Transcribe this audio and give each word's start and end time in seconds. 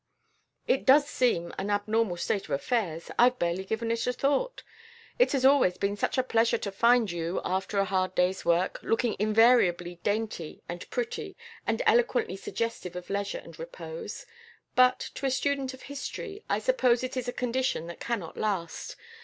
"It 0.67 0.83
does 0.87 1.07
seem 1.07 1.53
an 1.59 1.69
abnormal 1.69 2.17
state 2.17 2.45
of 2.45 2.49
affairs; 2.49 3.11
I've 3.19 3.37
barely 3.37 3.63
given 3.63 3.91
it 3.91 4.07
a 4.07 4.11
thought, 4.13 4.63
it 5.19 5.31
has 5.33 5.45
always 5.45 5.77
been 5.77 5.95
such 5.95 6.17
a 6.17 6.23
pleasure 6.23 6.57
to 6.57 6.71
find 6.71 7.11
you, 7.11 7.39
after 7.45 7.77
a 7.77 7.85
hard 7.85 8.15
day's 8.15 8.43
work, 8.43 8.81
looking 8.81 9.15
invariably 9.19 9.99
dainty, 10.01 10.63
and 10.67 10.89
pretty, 10.89 11.37
and 11.67 11.83
eloquently 11.85 12.35
suggestive 12.35 12.95
of 12.95 13.11
leisure 13.11 13.37
and 13.43 13.59
repose. 13.59 14.25
But 14.73 15.01
to 15.13 15.21
the 15.21 15.29
student 15.29 15.75
of 15.75 15.83
history 15.83 16.43
I 16.49 16.57
suppose 16.57 17.03
it 17.03 17.15
is 17.15 17.27
a 17.27 17.31
condition 17.31 17.85
that 17.85 17.99
cannot 17.99 18.35
last. 18.37 18.95